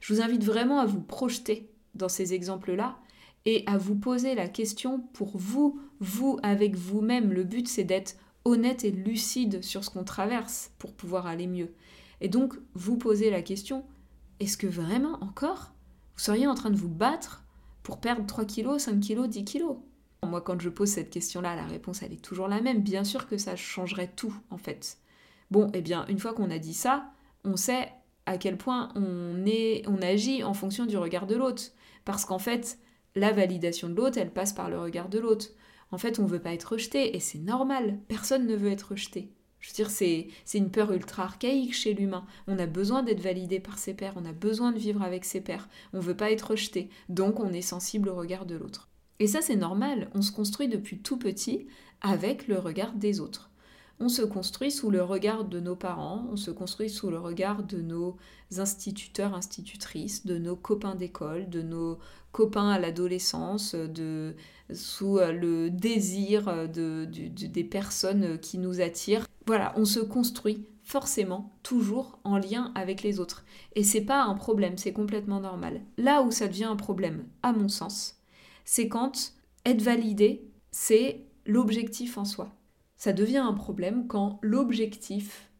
[0.00, 2.98] Je vous invite vraiment à vous projeter dans ces exemples-là
[3.44, 7.32] et à vous poser la question pour vous, vous avec vous-même.
[7.32, 11.72] Le but c'est d'être honnête et lucide sur ce qu'on traverse pour pouvoir aller mieux.
[12.20, 13.84] Et donc vous posez la question,
[14.40, 15.72] est-ce que vraiment encore
[16.14, 17.44] vous seriez en train de vous battre
[17.82, 19.76] pour perdre 3 kilos, 5 kilos, 10 kilos?
[20.24, 22.82] Moi, quand je pose cette question-là, la réponse, elle est toujours la même.
[22.82, 24.98] Bien sûr que ça changerait tout, en fait.
[25.50, 27.10] Bon, eh bien, une fois qu'on a dit ça,
[27.44, 27.92] on sait
[28.26, 31.64] à quel point on, est, on agit en fonction du regard de l'autre.
[32.04, 32.78] Parce qu'en fait,
[33.14, 35.48] la validation de l'autre, elle passe par le regard de l'autre.
[35.90, 37.98] En fait, on ne veut pas être rejeté, et c'est normal.
[38.08, 39.30] Personne ne veut être rejeté.
[39.62, 42.26] Je veux dire, c'est, une peur ultra archaïque chez l'humain.
[42.48, 45.40] On a besoin d'être validé par ses pairs, on a besoin de vivre avec ses
[45.40, 48.88] pairs, on ne veut pas être rejeté, donc on est sensible au regard de l'autre.
[49.20, 51.68] Et ça, c'est normal, on se construit depuis tout petit
[52.00, 53.51] avec le regard des autres.
[54.04, 57.62] On se construit sous le regard de nos parents, on se construit sous le regard
[57.62, 58.16] de nos
[58.58, 62.00] instituteurs, institutrices, de nos copains d'école, de nos
[62.32, 63.76] copains à l'adolescence,
[64.72, 69.28] sous euh, le désir euh, de, des personnes qui nous attirent.
[69.46, 73.44] Voilà, on se construit forcément toujours en lien avec les autres.
[73.76, 75.80] Et c'est pas un problème, c'est complètement normal.
[75.96, 78.16] Là où ça devient un problème, à mon sens,
[78.64, 79.32] c'est quand
[79.64, 82.52] être validé, c'est l'objectif en soi.
[83.02, 85.50] Ça devient un problème quand l'objectif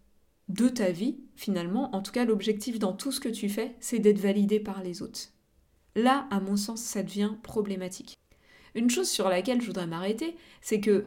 [0.49, 3.99] de ta vie, finalement, en tout cas l'objectif dans tout ce que tu fais, c'est
[3.99, 5.31] d'être validé par les autres.
[5.97, 8.17] Là, à mon sens, ça devient problématique.
[8.77, 11.05] Une chose sur laquelle je voudrais m'arrêter, c'est que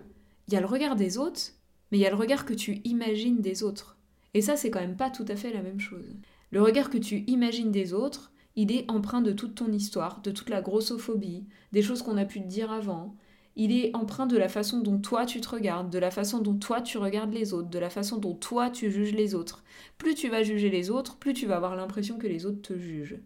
[0.50, 1.54] il y a le regard des autres,
[1.89, 3.95] mais il y a le regard que tu imagines des autres.
[4.34, 6.17] Et ça, c'est quand même pas tout à fait la même chose.
[6.52, 10.32] Le regard que tu imagines des autres, il est empreint de toute ton histoire, de
[10.32, 13.15] toute la grossophobie, des choses qu'on a pu te dire avant.
[13.58, 16.56] Il est empreint de la façon dont toi tu te regardes, de la façon dont
[16.56, 19.63] toi tu regardes les autres, de la façon dont toi tu juges les autres.
[19.98, 22.78] Plus tu vas juger les autres, plus tu vas avoir l'impression que les autres te
[22.78, 23.20] jugent.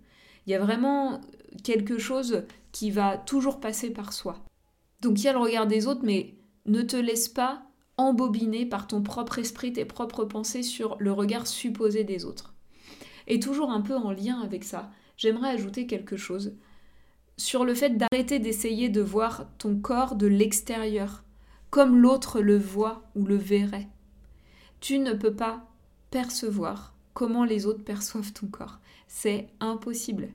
[0.46, 1.22] Il y a vraiment
[1.64, 4.46] quelque chose qui va toujours passer par soi.
[5.02, 7.64] Donc il y a le regard des autres, mais ne te laisse pas
[7.98, 12.54] embobiner par ton propre esprit, tes propres pensées sur le regard supposé des autres.
[13.28, 16.56] Et toujours un peu en lien avec ça, j'aimerais ajouter quelque chose
[17.40, 21.24] sur le fait d'arrêter d'essayer de voir ton corps de l'extérieur,
[21.70, 23.88] comme l'autre le voit ou le verrait.
[24.82, 25.66] Tu ne peux pas
[26.12, 28.80] percevoir comment les autres perçoivent ton corps.
[29.08, 30.30] C'est impossible.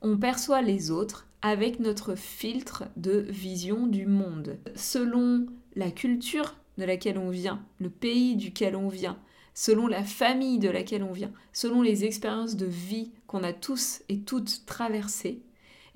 [0.00, 4.58] On perçoit les autres avec notre filtre de vision du monde.
[4.74, 9.18] Selon la culture de laquelle on vient, le pays duquel on vient,
[9.52, 14.02] selon la famille de laquelle on vient, selon les expériences de vie qu'on a tous
[14.08, 15.42] et toutes traversées,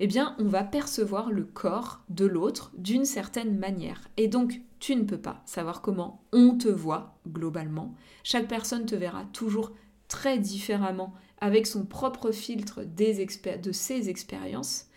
[0.03, 4.09] eh bien, on va percevoir le corps de l'autre d'une certaine manière.
[4.17, 7.93] Et donc, tu ne peux pas savoir comment on te voit globalement.
[8.23, 9.73] Chaque personne te verra toujours
[10.07, 14.87] très différemment avec son propre filtre de ses expériences.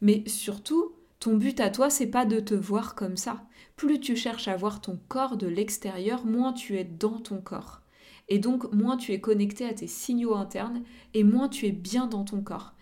[0.00, 3.42] Mais surtout, ton but à toi, c'est pas de te voir comme ça.
[3.74, 7.80] Plus tu cherches à voir ton corps de l'extérieur, moins tu es dans ton corps.
[8.28, 12.06] Et donc, moins tu es connecté à tes signaux internes et moins tu es bien
[12.06, 12.74] dans ton corps.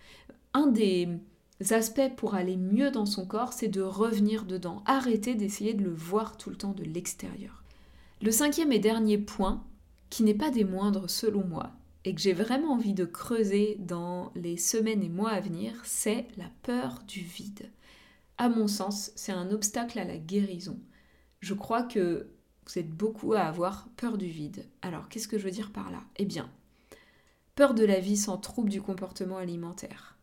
[0.53, 1.09] Un des
[1.69, 4.83] aspects pour aller mieux dans son corps, c'est de revenir dedans.
[4.85, 7.63] Arrêter d'essayer de le voir tout le temps de l'extérieur.
[8.21, 9.63] Le cinquième et dernier point,
[10.09, 11.71] qui n'est pas des moindres selon moi,
[12.03, 16.27] et que j'ai vraiment envie de creuser dans les semaines et mois à venir, c'est
[16.37, 17.71] la peur du vide.
[18.37, 20.79] À mon sens, c'est un obstacle à la guérison.
[21.39, 22.27] Je crois que
[22.67, 24.65] vous êtes beaucoup à avoir peur du vide.
[24.81, 25.99] Alors, qu'est-ce que je veux dire par là?
[26.17, 26.49] Eh bien,
[27.55, 30.14] peur de la vie sans trouble du comportement alimentaire.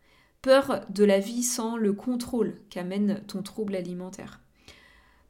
[0.42, 4.40] Peur de la vie sans le contrôle qu'amène ton trouble alimentaire.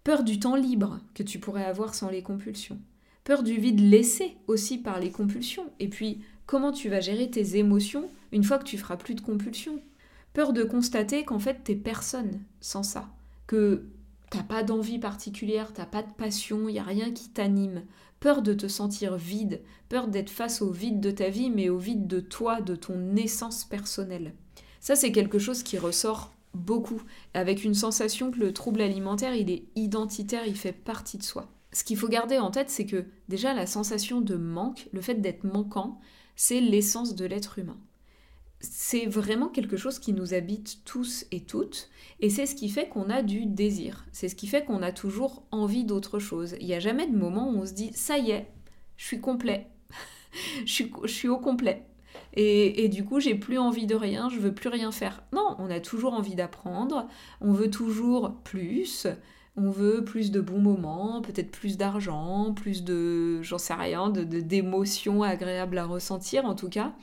[0.05, 2.81] Peur du temps libre que tu pourrais avoir sans les compulsions
[3.25, 5.71] Peur du vide laissé aussi par les compulsions.
[5.81, 9.21] Et puis, comment tu vas gérer tes émotions une fois que tu feras plus de
[9.21, 9.83] compulsions?
[10.33, 13.11] Peur de constater qu'en fait, t'es personne sans ça.
[13.47, 13.85] Que
[14.31, 17.83] t'as pas d'envie particulière, t'as pas de passion, y a rien qui t'anime.
[18.19, 21.77] Peur de te sentir vide, peur d'être face au vide de ta vie, mais au
[21.77, 24.33] vide de toi, de ton essence personnelle.
[24.83, 27.01] Ça, c'est quelque chose qui ressort beaucoup,
[27.35, 31.49] avec une sensation que le trouble alimentaire, il est identitaire, il fait partie de soi.
[31.73, 35.15] Ce qu'il faut garder en tête, c'est que déjà la sensation de manque, le fait
[35.15, 36.01] d'être manquant,
[36.35, 37.79] c'est l'essence de l'être humain.
[38.59, 42.89] C'est vraiment quelque chose qui nous habite tous et toutes, et c'est ce qui fait
[42.89, 46.57] qu'on a du désir, c'est ce qui fait qu'on a toujours envie d'autre chose.
[46.61, 48.49] Il n'y a jamais de moment où on se dit⁇ ça y est,
[48.97, 49.69] je suis complet,
[50.67, 51.87] je, suis, au complet⁇
[52.35, 55.23] et, du coup, j'ai plus envie de rien, je veux plus rien faire.
[55.33, 57.07] Non, on a toujours envie d'apprendre,
[57.41, 59.07] on veut toujours plus,
[59.57, 64.25] on veut plus de bons moments, peut-être plus d'argent, plus de, j'en sais rien, de,
[64.25, 66.95] d'émotions agréables à ressentir en tout cas.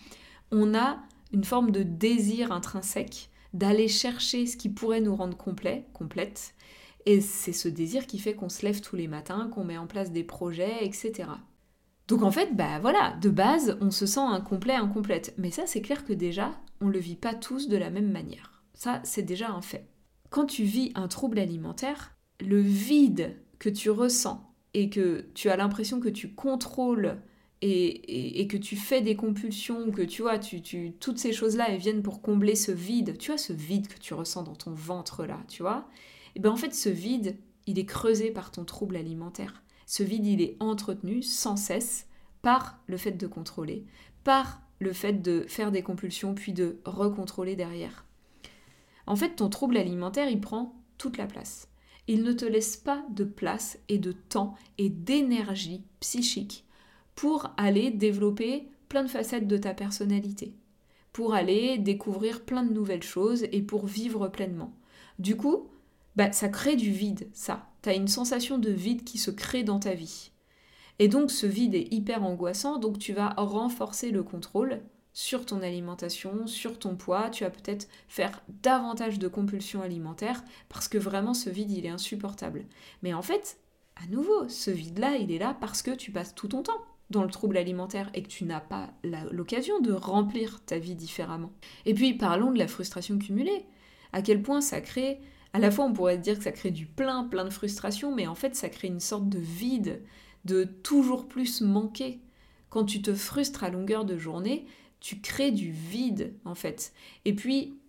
[0.51, 0.97] On a
[1.31, 6.53] une forme de désir intrinsèque d'aller chercher ce qui pourrait nous rendre complet, complète.
[7.05, 9.87] Et c'est ce désir qui fait qu'on se lève tous les matins, qu'on met en
[9.87, 11.29] place des projets, etc.
[12.09, 15.35] Donc en fait, bah voilà, de base, on se sent incomplet, incomplète.
[15.37, 18.63] Mais ça, c'est clair que déjà, on le vit pas tous de la même manière.
[18.73, 19.87] Ça, c'est déjà un fait.
[20.31, 24.43] Quand tu vis un trouble alimentaire, le vide que tu ressens
[24.73, 27.21] et que tu as l'impression que tu contrôles
[27.61, 32.01] et, que tu fais des compulsions, que tu vois, tu, toutes ces choses-là, elles viennent
[32.01, 35.39] pour combler ce vide, tu vois, ce vide que tu ressens dans ton ventre là,
[35.49, 35.89] tu vois,
[36.35, 37.35] et bien en fait, ce vide,
[37.67, 39.61] il est creusé par ton trouble alimentaire.
[39.89, 42.05] Ce vide, il est entretenu sans cesse
[42.43, 43.87] par le fait de contrôler,
[44.23, 48.05] par le fait de faire des compulsions puis de recontrôler derrière.
[49.07, 51.69] En fait, ton trouble alimentaire, il prend toute la place.
[52.07, 56.65] Il ne te laisse pas de place et de temps et d'énergie psychique
[57.15, 60.53] pour aller développer plein de facettes de ta personnalité,
[61.13, 64.71] pour aller découvrir plein de nouvelles choses et pour vivre pleinement.
[65.17, 65.67] Du coup,
[66.15, 69.63] bah, ça crée du vide, ça tu as une sensation de vide qui se crée
[69.63, 70.31] dans ta vie.
[70.99, 74.81] Et donc ce vide est hyper angoissant, donc tu vas renforcer le contrôle
[75.13, 80.87] sur ton alimentation, sur ton poids, tu vas peut-être faire davantage de compulsions alimentaires parce
[80.87, 82.65] que vraiment ce vide il est insupportable.
[83.01, 83.57] Mais en fait,
[83.95, 87.23] à nouveau, ce vide-là, il est là parce que tu passes tout ton temps dans
[87.23, 88.89] le trouble alimentaire et que tu n'as pas
[89.31, 91.51] l'occasion de remplir ta vie différemment.
[91.85, 93.65] Et puis parlons de la frustration cumulée.
[94.13, 95.19] À quel point ça crée
[95.53, 98.27] à la fois on pourrait dire que ça crée du plein, plein de frustration, mais
[98.27, 100.01] en fait ça crée une sorte de vide,
[100.45, 102.19] de toujours plus manquer.
[102.69, 104.65] Quand tu te frustres à longueur de journée,
[104.99, 106.93] tu crées du vide en fait.
[107.25, 107.79] Et puis,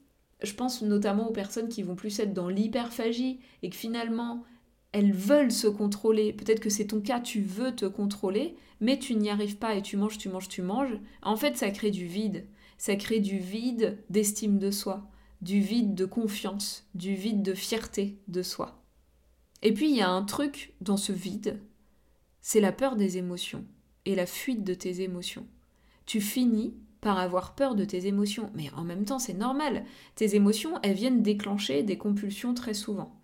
[0.43, 4.45] je pense notamment aux personnes qui vont plus être dans l'hyperphagie et que finalement
[4.93, 6.33] elles veulent se contrôler.
[6.33, 9.83] Peut-être que c'est ton cas, tu veux te contrôler, mais tu n'y arrives pas et
[9.83, 10.99] tu manges, tu manges, tu manges.
[11.23, 12.47] En fait, ça crée du vide.
[12.79, 15.07] Ça crée du vide d'estime de soi
[15.43, 18.83] du vide de confiance, du vide de fierté de soi.
[19.63, 21.61] Et puis il y a un truc dans ce vide,
[22.41, 23.65] c'est la peur des émotions
[24.05, 25.47] et la fuite de tes émotions.
[26.07, 29.85] Tu finis par avoir peur de tes émotions, mais en même temps c'est normal.
[30.15, 33.17] Tes émotions, elles viennent déclencher des compulsions très souvent.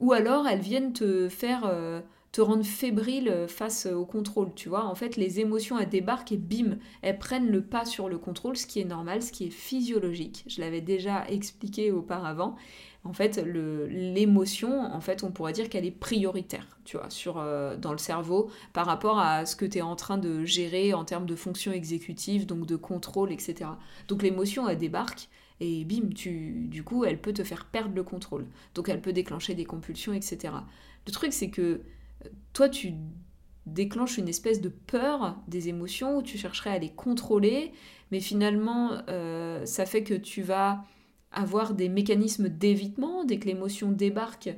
[0.00, 2.00] Ou alors elles viennent te faire euh,
[2.36, 4.84] te rendre fébrile face au contrôle, tu vois.
[4.84, 8.58] En fait, les émotions, elles débarquent et bim, elles prennent le pas sur le contrôle,
[8.58, 10.44] ce qui est normal, ce qui est physiologique.
[10.46, 12.56] Je l'avais déjà expliqué auparavant.
[13.04, 17.74] En fait, l'émotion, en fait, on pourrait dire qu'elle est prioritaire, tu vois, sur, euh,
[17.78, 21.06] dans le cerveau par rapport à ce que tu es en train de gérer en
[21.06, 23.70] termes de fonction exécutive, donc de contrôle, etc.
[24.08, 28.02] Donc l'émotion, elle débarque et bim, tu, du coup, elle peut te faire perdre le
[28.02, 28.44] contrôle.
[28.74, 30.52] Donc elle peut déclencher des compulsions, etc.
[31.06, 31.80] Le truc, c'est que
[32.52, 32.94] toi, tu
[33.66, 37.72] déclenches une espèce de peur des émotions où tu chercherais à les contrôler,
[38.10, 40.84] mais finalement, euh, ça fait que tu vas
[41.32, 43.24] avoir des mécanismes d'évitement.
[43.24, 44.50] Dès que l'émotion débarque,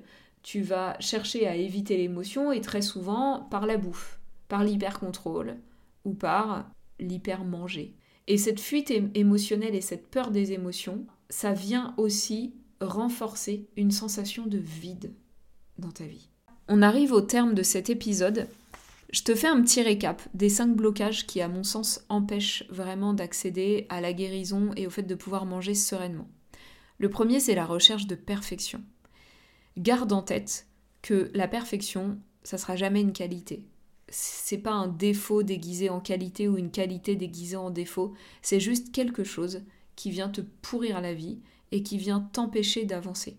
[0.43, 5.57] tu vas chercher à éviter l'émotion et très souvent par la bouffe, par l'hyper-contrôle
[6.05, 6.71] ou par
[7.01, 7.95] l'hyper-manger.
[8.27, 14.47] Et cette fuite émotionnelle et cette peur des émotions, ça vient aussi renforcer une sensation
[14.47, 15.13] de vide
[15.79, 16.29] dans ta vie.
[16.71, 18.47] On arrive au terme de cet épisode.
[19.11, 23.15] Je te fais un petit récap des cinq blocages qui, à mon sens, empêchent vraiment
[23.15, 26.29] d'accéder à la guérison et au fait de pouvoir manger sereinement.
[26.99, 28.83] Le premier, c'est la recherche de perfection.
[29.79, 30.67] Garde en tête
[31.01, 33.65] que la perfection, ça sera jamais une qualité.
[34.11, 38.13] C'est pas un défaut déguisé en qualité ou une qualité déguisée en défaut,
[38.43, 39.63] c'est juste quelque chose
[39.97, 41.39] qui vient te pourrir la vie
[41.73, 43.39] et qui vient t'empêcher d'avancer.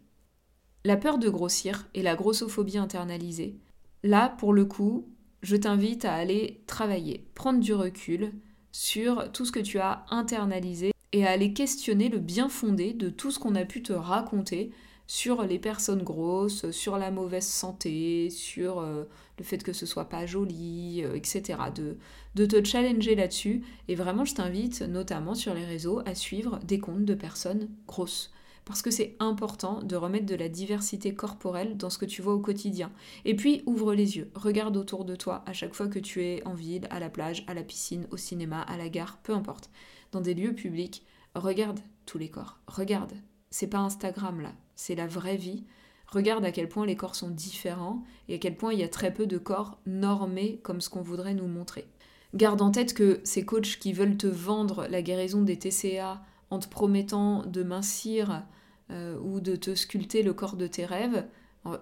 [0.85, 3.57] La peur de grossir et la grossophobie internalisée,
[4.03, 5.09] là, pour le coup,
[5.41, 8.31] je t'invite à aller travailler, prendre du recul
[8.71, 13.09] sur tout ce que tu as internalisé et à aller questionner le bien fondé de
[13.09, 14.71] tout ce qu'on a pu te raconter
[15.05, 19.05] sur les personnes grosses, sur la mauvaise santé, sur euh,
[19.39, 21.59] le fait que ce soit pas joli, euh, etc.
[21.75, 21.97] De,
[22.35, 23.63] de te challenger là-dessus.
[23.87, 28.31] Et vraiment, je t'invite, notamment sur les réseaux, à suivre des comptes de personnes grosses.
[28.69, 32.35] Parce que c'est important de remettre de la diversité corporelle dans ce que tu vois
[32.35, 32.91] au quotidien.
[33.25, 36.45] Et puis, ouvre les yeux, regarde autour de toi à chaque fois que tu es
[36.45, 39.71] en ville, à la plage, à la piscine, au cinéma, à la gare, peu importe.
[40.11, 41.03] Dans des lieux publics,
[41.33, 42.59] regarde tous les corps.
[42.67, 43.13] Regarde.
[43.49, 45.63] C'est pas Instagram là, c'est la vraie vie.
[46.05, 48.87] Regarde à quel point les corps sont différents et à quel point il y a
[48.87, 51.87] très peu de corps normés comme ce qu'on voudrait nous montrer.
[52.35, 56.59] Garde en tête que ces coachs qui veulent te vendre la guérison des TCA en
[56.59, 58.43] te promettant de mincir
[58.91, 61.25] euh, ou de te sculpter le corps de tes rêves,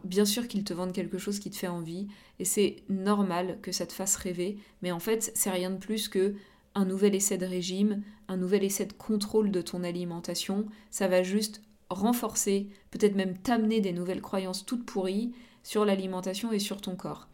[0.04, 2.08] bien sûr qu'ils te vendent quelque chose qui te fait envie
[2.40, 6.10] et c'est normal que ça te fasse rêver, mais en fait c'est rien de plus
[6.10, 6.36] que
[6.76, 11.24] un nouvel essai de régime, un nouvel essai de contrôle de ton alimentation, ça va
[11.24, 15.34] juste renforcer, peut-être même t'amener des nouvelles croyances toutes pourries
[15.64, 17.28] sur l'alimentation et sur ton corps.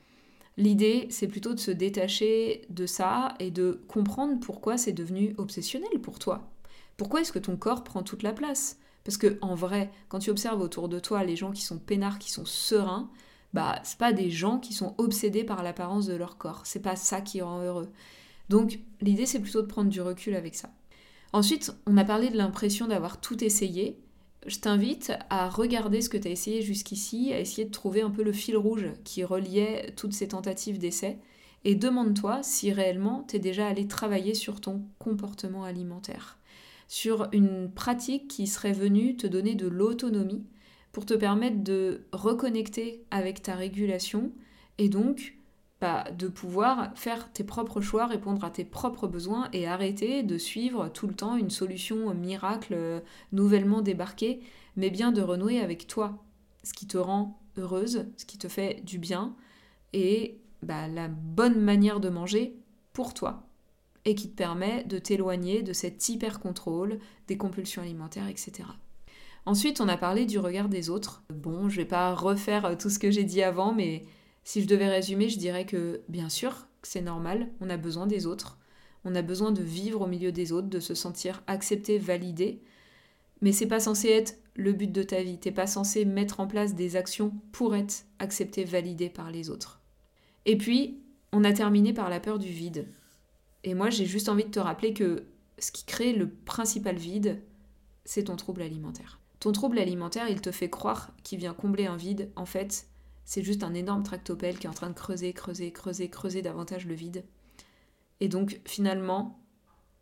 [0.55, 5.99] L'idée, c'est plutôt de se détacher de ça et de comprendre pourquoi c'est devenu obsessionnel
[6.01, 6.51] pour toi.
[6.95, 8.77] Pourquoi est-ce que ton corps prend toute la place?
[9.03, 12.19] Parce que en vrai, quand tu observes autour de toi les gens qui sont peinards,
[12.19, 13.09] qui sont sereins,
[13.53, 16.61] bah c'est pas des gens qui sont obsédés par l'apparence de leur corps.
[16.65, 17.89] C'est pas ça qui rend heureux.
[18.49, 20.69] Donc l'idée, c'est plutôt de prendre du recul avec ça.
[21.33, 24.03] Ensuite, on a parlé de l'impression d'avoir tout essayé
[24.45, 28.09] je t'invite à regarder ce que tu as essayé jusqu'ici, à essayer de trouver un
[28.09, 31.19] peu le fil rouge qui reliait toutes ces tentatives d'essai,
[31.63, 36.37] et demande-toi si réellement tu es déjà allé travailler sur ton comportement alimentaire,
[36.93, 40.45] sur une pratique qui serait venue te donner de l'autonomie
[40.91, 44.31] pour te permettre de reconnecter avec ta régulation
[44.77, 45.35] et donc
[46.15, 50.87] de pouvoir faire tes propres choix, répondre à tes propres besoins et arrêter de suivre
[50.87, 52.99] tout le temps une solution miracle euh,
[53.31, 54.41] nouvellement débarquée,
[54.75, 56.23] mais bien de renouer avec toi,
[56.63, 59.35] ce qui te rend heureuse, ce qui te fait du bien
[59.93, 62.55] et bah, la bonne manière de manger
[62.93, 63.49] pour toi
[64.05, 68.63] et qui te permet de t'éloigner de cet hyper contrôle, des compulsions alimentaires, etc.
[69.45, 71.23] Ensuite, on a parlé du regard des autres.
[71.33, 74.05] Bon, je vais pas refaire tout ce que j'ai dit avant, mais
[74.43, 78.25] si je devais résumer, je dirais que bien sûr, c'est normal, on a besoin des
[78.25, 78.57] autres,
[79.05, 82.61] on a besoin de vivre au milieu des autres, de se sentir accepté, validé,
[83.41, 86.47] mais c'est pas censé être le but de ta vie, t'es pas censé mettre en
[86.47, 89.81] place des actions pour être accepté, validé par les autres.
[90.45, 91.01] Et puis,
[91.31, 92.87] on a terminé par la peur du vide.
[93.63, 95.25] Et moi, j'ai juste envie de te rappeler que
[95.59, 97.41] ce qui crée le principal vide,
[98.05, 99.19] c'est ton trouble alimentaire.
[99.39, 102.31] Ton trouble alimentaire, il te fait croire qu'il vient combler un vide.
[102.35, 102.87] En fait,
[103.25, 106.85] c'est juste un énorme tractopelle qui est en train de creuser, creuser, creuser, creuser davantage
[106.85, 107.23] le vide.
[108.19, 109.39] Et donc finalement,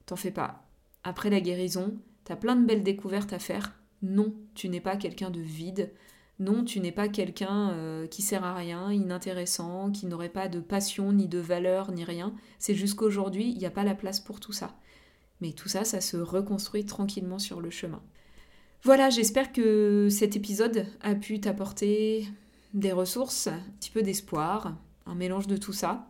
[0.05, 0.68] t'en fais pas.
[1.03, 3.74] Après la guérison, t'as plein de belles découvertes à faire.
[4.01, 5.91] Non, tu n'es pas quelqu'un de vide.
[6.41, 10.59] Non, tu n'es pas quelqu'un euh, qui sert à rien, inintéressant, qui n'aurait pas de
[10.59, 12.33] passion, ni de valeur, ni rien.
[12.57, 14.75] C'est jusqu'aujourd'hui, il n'y a pas la place pour tout ça.
[15.39, 18.01] Mais tout ça, ça se reconstruit tranquillement sur le chemin.
[18.81, 22.27] Voilà, j'espère que cet épisode a pu t'apporter
[22.73, 24.75] des ressources, un petit peu d'espoir,
[25.05, 26.07] un mélange de tout ça.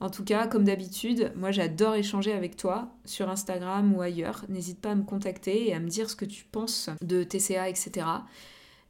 [0.00, 4.46] En tout cas, comme d'habitude, moi j'adore échanger avec toi sur Instagram ou ailleurs.
[4.48, 7.68] N'hésite pas à me contacter et à me dire ce que tu penses de TCA,
[7.68, 8.06] etc.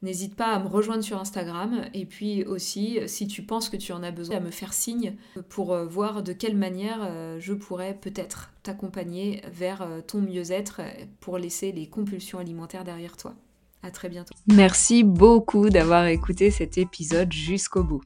[0.01, 3.91] N'hésite pas à me rejoindre sur Instagram et puis aussi, si tu penses que tu
[3.91, 5.15] en as besoin, à me faire signe
[5.49, 10.81] pour euh, voir de quelle manière euh, je pourrais peut-être t'accompagner vers euh, ton mieux-être
[11.19, 13.35] pour laisser les compulsions alimentaires derrière toi.
[13.83, 14.33] À très bientôt.
[14.47, 18.01] Merci beaucoup d'avoir écouté cet épisode jusqu'au bout.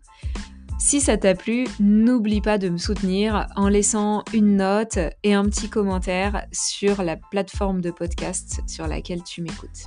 [0.79, 5.45] Si ça t'a plu, n'oublie pas de me soutenir en laissant une note et un
[5.45, 9.85] petit commentaire sur la plateforme de podcast sur laquelle tu m'écoutes.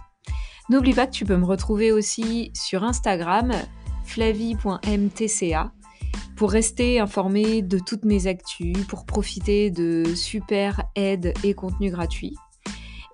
[0.68, 3.52] N'oublie pas que tu peux me retrouver aussi sur Instagram,
[4.04, 5.72] flavie.mtca,
[6.36, 12.36] pour rester informé de toutes mes actus, pour profiter de super aides et contenus gratuits.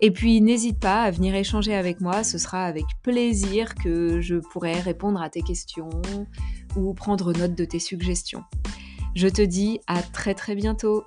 [0.01, 4.37] Et puis n'hésite pas à venir échanger avec moi, ce sera avec plaisir que je
[4.37, 5.91] pourrai répondre à tes questions
[6.75, 8.43] ou prendre note de tes suggestions.
[9.15, 11.05] Je te dis à très très bientôt